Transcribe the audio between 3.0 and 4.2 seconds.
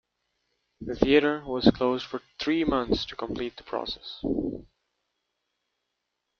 to complete the process.